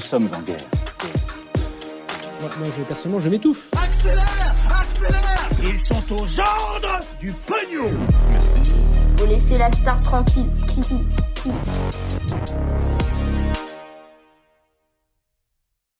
Nous 0.00 0.06
sommes 0.06 0.28
en 0.32 0.40
guerre. 0.40 0.64
Moi, 2.40 2.50
moi, 2.58 2.68
je, 2.74 2.82
personnellement, 2.84 3.20
je 3.20 3.28
m'étouffe. 3.28 3.70
Accélère 3.74 4.54
Accélère 4.80 5.50
Ils 5.62 5.78
sont 5.78 6.14
aux 6.14 6.40
ordres 6.40 7.00
du 7.20 7.30
pognon 7.32 7.90
Faut 9.18 9.26
laisser 9.26 9.58
la 9.58 9.68
star 9.68 10.02
tranquille. 10.02 10.48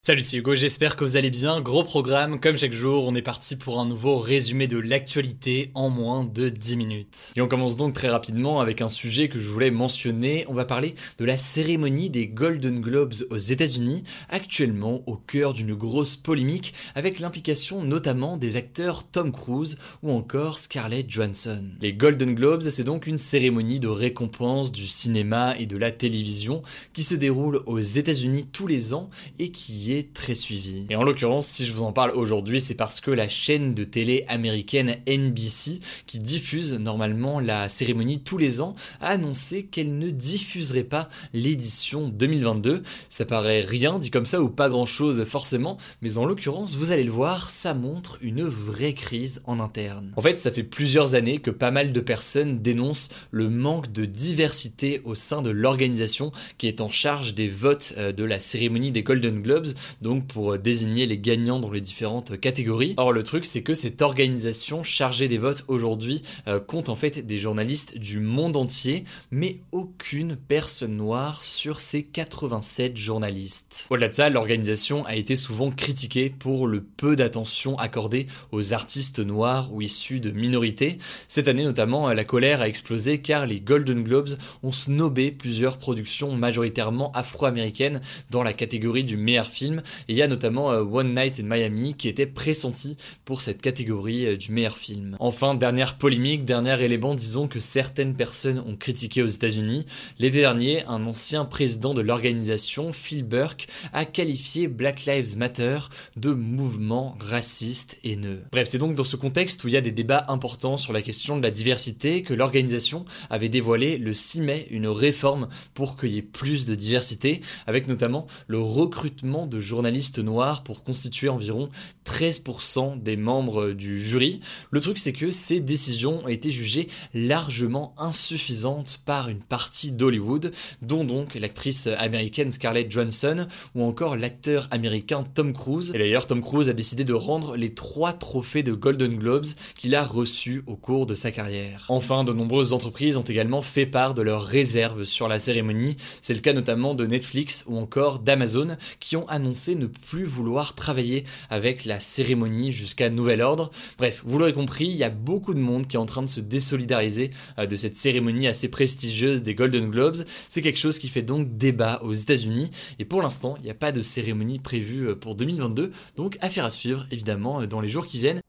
Salut, 0.03 0.21
c'est 0.21 0.37
Hugo, 0.37 0.55
j'espère 0.55 0.95
que 0.95 1.03
vous 1.03 1.15
allez 1.15 1.29
bien. 1.29 1.61
Gros 1.61 1.83
programme, 1.83 2.39
comme 2.39 2.57
chaque 2.57 2.73
jour, 2.73 3.05
on 3.05 3.13
est 3.13 3.21
parti 3.21 3.55
pour 3.55 3.79
un 3.79 3.85
nouveau 3.85 4.17
résumé 4.17 4.67
de 4.67 4.79
l'actualité 4.79 5.69
en 5.75 5.91
moins 5.91 6.23
de 6.23 6.49
10 6.49 6.75
minutes. 6.75 7.31
Et 7.35 7.41
on 7.41 7.47
commence 7.47 7.77
donc 7.77 7.93
très 7.93 8.09
rapidement 8.09 8.61
avec 8.61 8.81
un 8.81 8.89
sujet 8.89 9.29
que 9.29 9.37
je 9.37 9.47
voulais 9.47 9.69
mentionner. 9.69 10.43
On 10.47 10.55
va 10.55 10.65
parler 10.65 10.95
de 11.19 11.23
la 11.23 11.37
cérémonie 11.37 12.09
des 12.09 12.25
Golden 12.25 12.81
Globes 12.81 13.13
aux 13.29 13.37
États-Unis, 13.37 14.01
actuellement 14.27 15.03
au 15.05 15.17
cœur 15.17 15.53
d'une 15.53 15.75
grosse 15.75 16.15
polémique 16.15 16.73
avec 16.95 17.19
l'implication 17.19 17.83
notamment 17.83 18.37
des 18.37 18.55
acteurs 18.55 19.03
Tom 19.03 19.31
Cruise 19.31 19.77
ou 20.01 20.09
encore 20.09 20.57
Scarlett 20.57 21.07
Johansson. 21.11 21.65
Les 21.79 21.93
Golden 21.93 22.33
Globes, 22.33 22.63
c'est 22.63 22.83
donc 22.83 23.05
une 23.05 23.17
cérémonie 23.17 23.79
de 23.79 23.87
récompense 23.87 24.71
du 24.71 24.87
cinéma 24.87 25.55
et 25.59 25.67
de 25.67 25.77
la 25.77 25.91
télévision 25.91 26.63
qui 26.93 27.03
se 27.03 27.13
déroule 27.13 27.61
aux 27.67 27.77
États-Unis 27.77 28.47
tous 28.51 28.65
les 28.65 28.95
ans 28.95 29.11
et 29.37 29.51
qui 29.51 29.90
très 30.13 30.35
suivi. 30.35 30.85
Et 30.89 30.95
en 30.95 31.03
l'occurrence, 31.03 31.47
si 31.47 31.65
je 31.65 31.73
vous 31.73 31.83
en 31.83 31.91
parle 31.91 32.11
aujourd'hui, 32.11 32.61
c'est 32.61 32.75
parce 32.75 32.99
que 32.99 33.11
la 33.11 33.27
chaîne 33.27 33.73
de 33.73 33.83
télé 33.83 34.23
américaine 34.27 34.97
NBC, 35.07 35.79
qui 36.07 36.19
diffuse 36.19 36.73
normalement 36.73 37.39
la 37.39 37.69
cérémonie 37.69 38.21
tous 38.21 38.37
les 38.37 38.61
ans, 38.61 38.75
a 38.99 39.09
annoncé 39.09 39.65
qu'elle 39.65 39.97
ne 39.97 40.09
diffuserait 40.09 40.83
pas 40.83 41.09
l'édition 41.33 42.09
2022. 42.09 42.83
Ça 43.09 43.25
paraît 43.25 43.61
rien 43.61 43.99
dit 43.99 44.11
comme 44.11 44.25
ça 44.25 44.41
ou 44.41 44.49
pas 44.49 44.69
grand 44.69 44.85
chose 44.85 45.23
forcément, 45.25 45.77
mais 46.01 46.17
en 46.17 46.25
l'occurrence, 46.25 46.75
vous 46.75 46.91
allez 46.91 47.03
le 47.03 47.11
voir, 47.11 47.49
ça 47.49 47.73
montre 47.73 48.17
une 48.21 48.43
vraie 48.43 48.93
crise 48.93 49.41
en 49.45 49.59
interne. 49.59 50.11
En 50.15 50.21
fait, 50.21 50.39
ça 50.39 50.51
fait 50.51 50.63
plusieurs 50.63 51.15
années 51.15 51.39
que 51.39 51.51
pas 51.51 51.71
mal 51.71 51.91
de 51.91 51.99
personnes 51.99 52.61
dénoncent 52.61 53.09
le 53.31 53.49
manque 53.49 53.91
de 53.91 54.05
diversité 54.05 55.01
au 55.03 55.15
sein 55.15 55.41
de 55.41 55.49
l'organisation 55.49 56.31
qui 56.57 56.67
est 56.67 56.81
en 56.81 56.89
charge 56.89 57.35
des 57.35 57.47
votes 57.47 57.93
euh, 57.97 58.11
de 58.11 58.23
la 58.23 58.39
cérémonie 58.39 58.91
des 58.91 59.03
Golden 59.03 59.41
Globes, 59.41 59.67
donc 60.01 60.27
pour 60.27 60.57
désigner 60.57 61.05
les 61.05 61.17
gagnants 61.17 61.59
dans 61.59 61.71
les 61.71 61.81
différentes 61.81 62.39
catégories. 62.39 62.93
Or 62.97 63.11
le 63.11 63.23
truc 63.23 63.45
c'est 63.45 63.61
que 63.61 63.73
cette 63.73 64.01
organisation 64.01 64.83
chargée 64.83 65.27
des 65.27 65.37
votes 65.37 65.63
aujourd'hui 65.67 66.21
euh, 66.47 66.59
compte 66.59 66.89
en 66.89 66.95
fait 66.95 67.25
des 67.25 67.37
journalistes 67.37 67.97
du 67.97 68.19
monde 68.19 68.57
entier, 68.57 69.05
mais 69.31 69.61
aucune 69.71 70.35
personne 70.35 70.97
noire 70.97 71.43
sur 71.43 71.79
ces 71.79 72.03
87 72.03 72.97
journalistes. 72.97 73.87
Au-delà 73.89 74.09
de 74.09 74.13
ça, 74.13 74.29
l'organisation 74.29 75.05
a 75.05 75.15
été 75.15 75.35
souvent 75.35 75.71
critiquée 75.71 76.29
pour 76.29 76.67
le 76.67 76.81
peu 76.81 77.15
d'attention 77.15 77.77
accordée 77.77 78.27
aux 78.51 78.73
artistes 78.73 79.19
noirs 79.19 79.73
ou 79.73 79.81
issus 79.81 80.19
de 80.19 80.31
minorités. 80.31 80.97
Cette 81.27 81.47
année 81.47 81.63
notamment, 81.63 82.11
la 82.11 82.25
colère 82.25 82.61
a 82.61 82.67
explosé 82.67 83.19
car 83.19 83.45
les 83.45 83.61
Golden 83.61 84.03
Globes 84.03 84.31
ont 84.63 84.71
snobé 84.71 85.31
plusieurs 85.31 85.77
productions 85.77 86.35
majoritairement 86.35 87.11
afro-américaines 87.13 88.01
dans 88.29 88.43
la 88.43 88.53
catégorie 88.53 89.03
du 89.03 89.17
meilleur 89.17 89.47
film 89.47 89.70
et 89.79 90.13
il 90.13 90.15
y 90.15 90.21
a 90.21 90.27
notamment 90.27 90.71
euh, 90.71 90.81
One 90.83 91.13
Night 91.13 91.39
in 91.39 91.43
Miami 91.43 91.93
qui 91.93 92.07
était 92.07 92.25
pressenti 92.25 92.97
pour 93.25 93.41
cette 93.41 93.61
catégorie 93.61 94.25
euh, 94.25 94.37
du 94.37 94.51
meilleur 94.51 94.77
film. 94.77 95.15
Enfin, 95.19 95.55
dernière 95.55 95.97
polémique, 95.97 96.45
dernier 96.45 96.83
élément, 96.83 97.15
disons 97.15 97.47
que 97.47 97.59
certaines 97.59 98.15
personnes 98.15 98.59
ont 98.59 98.75
critiqué 98.75 99.23
aux 99.23 99.27
États-Unis. 99.27 99.85
L'été 100.19 100.39
dernier, 100.39 100.83
un 100.85 101.05
ancien 101.05 101.45
président 101.45 101.93
de 101.93 102.01
l'organisation, 102.01 102.93
Phil 102.93 103.23
Burke, 103.23 103.67
a 103.93 104.05
qualifié 104.05 104.67
Black 104.67 105.05
Lives 105.05 105.37
Matter 105.37 105.79
de 106.17 106.31
mouvement 106.31 107.17
raciste 107.19 107.97
haineux. 108.03 108.43
Bref, 108.51 108.67
c'est 108.69 108.77
donc 108.77 108.95
dans 108.95 109.03
ce 109.03 109.15
contexte 109.15 109.63
où 109.63 109.67
il 109.67 109.73
y 109.73 109.77
a 109.77 109.81
des 109.81 109.91
débats 109.91 110.25
importants 110.27 110.77
sur 110.77 110.93
la 110.93 111.01
question 111.01 111.37
de 111.37 111.43
la 111.43 111.51
diversité 111.51 112.23
que 112.23 112.33
l'organisation 112.33 113.05
avait 113.29 113.49
dévoilé 113.49 113.97
le 113.97 114.13
6 114.13 114.41
mai 114.41 114.67
une 114.71 114.87
réforme 114.87 115.47
pour 115.73 115.97
qu'il 115.97 116.11
y 116.11 116.17
ait 116.17 116.21
plus 116.21 116.65
de 116.65 116.75
diversité, 116.75 117.41
avec 117.67 117.87
notamment 117.87 118.27
le 118.47 118.59
recrutement 118.59 119.47
de 119.47 119.59
journalistes 119.61 120.19
noirs 120.19 120.63
pour 120.63 120.83
constituer 120.83 121.29
environ 121.29 121.69
13% 122.05 123.01
des 123.01 123.15
membres 123.15 123.71
du 123.71 124.01
jury. 124.01 124.41
Le 124.71 124.79
truc 124.79 124.97
c'est 124.97 125.13
que 125.13 125.31
ces 125.31 125.59
décisions 125.59 126.23
ont 126.23 126.27
été 126.27 126.51
jugées 126.51 126.87
largement 127.13 127.93
insuffisantes 127.97 128.99
par 129.05 129.29
une 129.29 129.43
partie 129.43 129.91
d'Hollywood, 129.91 130.51
dont 130.81 131.03
donc 131.03 131.35
l'actrice 131.35 131.87
américaine 131.87 132.51
Scarlett 132.51 132.91
Johansson 132.91 133.47
ou 133.75 133.83
encore 133.83 134.17
l'acteur 134.17 134.67
américain 134.71 135.23
Tom 135.23 135.53
Cruise. 135.53 135.91
Et 135.93 135.99
d'ailleurs 135.99 136.27
Tom 136.27 136.41
Cruise 136.41 136.69
a 136.69 136.73
décidé 136.73 137.03
de 137.03 137.13
rendre 137.13 137.55
les 137.55 137.73
trois 137.73 138.13
trophées 138.13 138.63
de 138.63 138.73
Golden 138.73 139.15
Globes 139.15 139.45
qu'il 139.75 139.95
a 139.95 140.03
reçus 140.03 140.63
au 140.67 140.75
cours 140.75 141.05
de 141.05 141.15
sa 141.15 141.31
carrière. 141.31 141.85
Enfin, 141.89 142.23
de 142.23 142.33
nombreuses 142.33 142.73
entreprises 142.73 143.17
ont 143.17 143.23
également 143.23 143.61
fait 143.61 143.85
part 143.85 144.13
de 144.13 144.21
leurs 144.21 144.43
réserves 144.43 145.03
sur 145.03 145.27
la 145.27 145.39
cérémonie. 145.39 145.95
C'est 146.21 146.33
le 146.33 146.39
cas 146.39 146.53
notamment 146.53 146.95
de 146.95 147.05
Netflix 147.05 147.65
ou 147.67 147.77
encore 147.77 148.19
d'Amazon 148.19 148.77
qui 148.99 149.15
ont 149.15 149.27
annoncé 149.27 149.50
ne 149.51 149.85
plus 149.85 150.25
vouloir 150.25 150.75
travailler 150.75 151.23
avec 151.49 151.85
la 151.85 151.99
cérémonie 151.99 152.71
jusqu'à 152.71 153.09
nouvel 153.09 153.41
ordre. 153.41 153.71
Bref, 153.97 154.23
vous 154.25 154.39
l'aurez 154.39 154.53
compris, 154.53 154.85
il 154.85 154.95
y 154.95 155.03
a 155.03 155.09
beaucoup 155.09 155.53
de 155.53 155.59
monde 155.59 155.87
qui 155.87 155.95
est 155.95 155.99
en 155.99 156.05
train 156.05 156.21
de 156.21 156.27
se 156.27 156.39
désolidariser 156.39 157.31
euh, 157.59 157.65
de 157.65 157.75
cette 157.75 157.95
cérémonie 157.95 158.47
assez 158.47 158.69
prestigieuse 158.69 159.43
des 159.43 159.55
Golden 159.55 159.89
Globes. 159.89 160.17
C'est 160.49 160.61
quelque 160.61 160.79
chose 160.79 160.99
qui 160.99 161.09
fait 161.09 161.21
donc 161.21 161.57
débat 161.57 162.01
aux 162.03 162.13
États-Unis 162.13 162.71
et 162.99 163.05
pour 163.05 163.21
l'instant, 163.21 163.55
il 163.57 163.63
n'y 163.63 163.71
a 163.71 163.75
pas 163.75 163.91
de 163.91 164.01
cérémonie 164.01 164.59
prévue 164.59 165.09
euh, 165.09 165.15
pour 165.15 165.35
2022, 165.35 165.91
donc 166.15 166.37
affaire 166.41 166.65
à 166.65 166.69
suivre 166.69 167.07
évidemment 167.11 167.61
euh, 167.61 167.67
dans 167.67 167.81
les 167.81 167.89
jours 167.89 168.05
qui 168.05 168.19
viennent. 168.19 168.41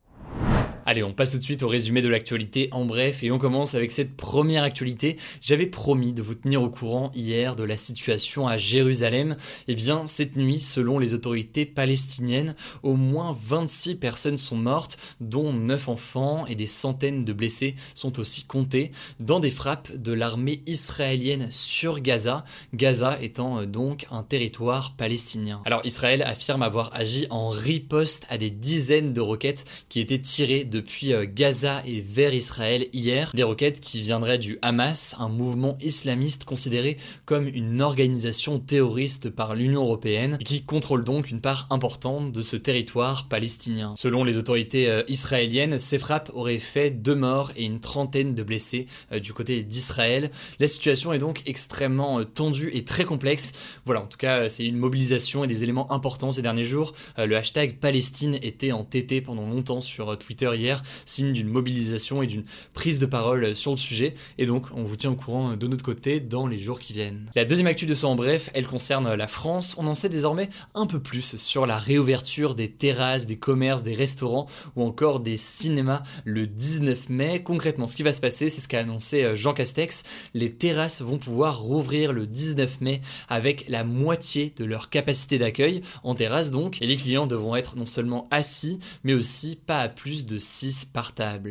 Allez, 0.87 1.03
on 1.03 1.13
passe 1.13 1.33
tout 1.33 1.39
de 1.39 1.43
suite 1.43 1.63
au 1.63 1.69
résumé 1.69 2.03
de 2.03 2.09
l'actualité 2.09 2.69
en 2.73 2.85
bref 2.85 3.23
et 3.23 3.31
on 3.31 3.39
commence 3.39 3.75
avec 3.75 3.91
cette 3.91 4.17
première 4.17 4.63
actualité. 4.63 5.17
J'avais 5.41 5.67
promis 5.67 6.13
de 6.13 6.21
vous 6.21 6.35
tenir 6.35 6.63
au 6.63 6.69
courant 6.69 7.11
hier 7.15 7.57
de 7.57 7.65
la 7.65 7.79
situation 7.79 8.47
à 8.47 8.59
Jérusalem. 8.59 9.37
Eh 9.67 9.75
bien, 9.75 10.07
cette 10.07 10.37
nuit, 10.37 10.61
selon 10.61 10.99
les 10.99 11.15
autorités 11.15 11.65
palestiniennes, 11.65 12.55
au 12.83 12.97
moins 12.97 13.37
26 13.47 13.95
personnes 13.95 14.37
sont 14.37 14.57
mortes, 14.57 14.99
dont 15.21 15.53
9 15.53 15.89
enfants 15.89 16.47
et 16.47 16.55
des 16.55 16.67
centaines 16.67 17.25
de 17.25 17.33
blessés 17.33 17.75
sont 17.95 18.21
aussi 18.21 18.45
comptés 18.45 18.93
dans 19.21 19.41
des 19.41 19.51
frappes 19.51 19.91
de 19.97 20.13
l'armée 20.13 20.63
israélienne 20.67 21.49
sur 21.51 22.01
Gaza, 22.01 22.45
Gaza 22.75 23.19
étant 23.23 23.61
euh, 23.61 23.67
donc 23.67 24.07
un 24.11 24.23
territoire 24.23 24.95
palestinien. 24.97 25.63
Alors 25.65 25.81
Israël 25.85 26.23
affirme 26.23 26.63
avoir 26.63 26.95
agi 26.95 27.27
en 27.31 27.49
riposte 27.49 28.27
à 28.29 28.39
des 28.39 28.51
dizaines 28.51 29.13
de 29.13 29.21
roquettes 29.21 29.65
qui 29.89 30.01
étaient 30.01 30.19
tirées 30.19 30.65
depuis 30.75 31.13
euh, 31.13 31.25
Gaza 31.33 31.83
et 31.87 32.01
vers 32.01 32.35
Israël 32.35 32.89
hier, 32.93 33.31
des 33.33 33.45
roquettes 33.45 33.81
qui 33.81 34.01
viendraient 34.01 34.39
du 34.39 34.59
Hamas, 34.61 35.15
un 35.21 35.29
mouvement 35.29 35.79
islamiste 35.81 36.45
considéré 36.45 36.99
comme 37.27 37.47
une 37.47 37.81
organisation 37.81 38.59
terroriste 38.59 39.31
par 39.31 39.55
l'Union 39.55 39.83
européenne 39.83 40.37
qui 40.39 40.63
contrôle 40.63 41.05
donc 41.05 41.31
une 41.31 41.41
part 41.41 41.69
importante 41.71 42.33
de 42.33 42.43
ce 42.43 42.57
territoire 42.57 43.29
palestinien. 43.29 43.95
Selon 43.97 44.25
les 44.25 44.37
autorités 44.37 44.89
euh, 44.91 45.05
israéliennes, 45.07 45.79
ces 45.79 45.99
frappes 45.99 46.31
auraient 46.35 46.59
fait 46.59 46.91
deux 46.91 47.15
morts 47.15 47.53
et 47.57 47.65
une 47.65 47.79
trentaine 47.79 48.35
de 48.35 48.43
blessés 48.43 48.87
euh, 49.13 49.21
du 49.21 49.33
côté 49.33 49.63
d'Israël. 49.63 50.33
La 50.59 50.67
situation 50.67 51.13
est 51.13 51.19
donc 51.19 51.43
extrêmement 51.47 52.25
tendue 52.25 52.71
et 52.75 52.85
très 52.85 53.05
complexe. 53.05 53.53
Voilà, 53.85 54.03
en 54.03 54.07
tout 54.07 54.19
cas, 54.19 54.49
c'est 54.49 54.65
une 54.65 54.77
mobilisation 54.77 55.45
et 55.45 55.47
des 55.47 55.63
éléments 55.63 55.93
importants 55.93 56.33
ces 56.33 56.43
derniers 56.43 56.65
jours. 56.65 56.95
Le 57.17 57.37
hashtag 57.37 57.79
Palestine 57.79 58.39
était 58.43 58.73
en 58.73 58.85
TT 58.85 59.21
pendant 59.21 59.49
longtemps 59.49 59.81
sur 59.81 60.19
Twitter 60.19 60.51
hier 60.57 60.64
signe 61.05 61.33
d'une 61.33 61.49
mobilisation 61.49 62.23
et 62.23 62.27
d'une 62.27 62.45
prise 62.75 62.99
de 62.99 63.07
parole 63.07 63.55
sur 63.55 63.73
le 63.73 63.77
sujet. 63.77 64.15
Et 64.39 64.47
donc, 64.47 64.67
on 64.75 64.85
vous 64.85 64.97
tient 64.97 65.11
au 65.11 65.17
courant 65.17 65.57
de 65.57 65.67
notre 65.67 65.85
côté 65.85 66.21
dans 66.21 66.47
les 66.47 66.59
jours 66.59 66.79
qui 66.79 66.93
viennent. 66.93 67.31
La 67.35 67.45
deuxième 67.45 67.67
actu 67.67 67.87
de 67.87 67.95
ça 67.95 68.09
en 68.09 68.15
bref, 68.15 68.51
elle 68.55 68.67
concerne 68.67 69.15
la 69.15 69.27
France. 69.27 69.75
On 69.79 69.87
en 69.87 69.95
sait 69.95 70.09
désormais 70.09 70.49
un 70.75 70.87
peu 70.87 71.01
plus 71.01 71.37
sur 71.37 71.67
la 71.67 71.79
réouverture 71.79 72.55
des 72.55 72.71
terrasses, 72.71 73.27
des 73.27 73.37
commerces, 73.37 73.83
des 73.83 73.95
restaurants 73.95 74.47
ou 74.77 74.83
encore 74.83 75.21
des 75.21 75.37
cinémas 75.37 76.03
le 76.25 76.47
19 76.47 77.09
mai. 77.09 77.43
Concrètement, 77.43 77.87
ce 77.87 77.97
qui 77.97 78.03
va 78.03 78.13
se 78.13 78.21
passer, 78.21 78.49
c'est 78.49 78.61
ce 78.61 78.69
qu'a 78.69 78.81
annoncé 78.81 79.23
euh, 79.23 79.35
Jean 79.35 79.55
Castex. 79.55 80.05
Les 80.35 80.53
terrasses 80.53 81.03
vont 81.03 81.19
pouvoir 81.19 81.61
rouvrir 81.61 82.13
le 82.13 82.27
19 82.27 82.81
mai 82.81 83.01
avec 83.29 83.67
la 83.69 83.85
moitié 83.85 84.53
de 84.57 84.65
leur 84.65 84.91
capacité 84.91 85.39
d'accueil 85.39 85.83
en 86.03 86.15
terrasse 86.15 86.51
donc. 86.51 86.81
Et 86.81 86.87
les 86.87 86.97
clients 86.97 87.27
devront 87.27 87.57
être 87.57 87.77
non 87.77 87.87
seulement 87.87 88.29
assis, 88.31 88.79
mais 89.03 89.15
aussi 89.15 89.57
pas 89.57 89.81
à 89.81 89.89
plus 89.89 90.27
de 90.27 90.39
6 90.39 90.54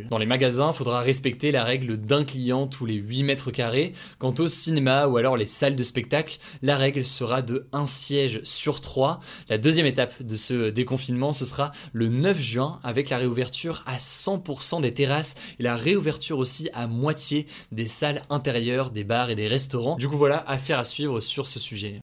Dans 0.10 0.18
les 0.18 0.26
magasins, 0.26 0.72
il 0.72 0.76
faudra 0.76 1.02
respecter 1.02 1.52
la 1.52 1.64
règle 1.64 1.98
d'un 1.98 2.24
client 2.24 2.68
tous 2.68 2.86
les 2.86 2.96
8 2.96 3.24
mètres 3.24 3.52
carrés. 3.52 3.94
Quant 4.20 4.34
au 4.40 4.48
cinéma 4.48 5.08
ou 5.08 5.18
alors 5.18 5.38
les 5.38 5.46
salles 5.46 5.76
de 5.76 5.84
spectacle, 5.84 6.38
la 6.62 6.78
règle 6.78 7.04
sera 7.04 7.42
de 7.42 7.68
1 7.72 7.88
siège 7.88 8.42
sur 8.44 8.82
3. 8.82 9.20
La 9.50 9.58
deuxième 9.58 9.86
étape 9.86 10.22
de 10.22 10.36
ce 10.36 10.70
déconfinement, 10.70 11.34
ce 11.34 11.46
sera 11.46 11.72
le 11.92 12.10
9 12.10 12.40
juin 12.40 12.80
avec 12.84 13.10
la 13.10 13.18
réouverture 13.18 13.84
à 13.86 13.98
100% 13.98 14.82
des 14.82 14.94
terrasses 14.94 15.36
et 15.60 15.64
la 15.64 15.76
réouverture 15.76 16.38
aussi 16.38 16.70
à 16.74 16.88
moitié 16.88 17.48
des 17.72 17.88
salles 17.88 18.22
intérieures, 18.30 18.92
des 18.92 19.04
bars 19.04 19.30
et 19.30 19.36
des 19.36 19.48
restaurants. 19.48 19.96
Du 19.96 20.08
coup 20.08 20.18
voilà, 20.18 20.44
affaire 20.48 20.80
à 20.80 20.84
suivre 20.84 21.20
sur 21.20 21.48
ce 21.48 21.60
sujet. 21.60 22.03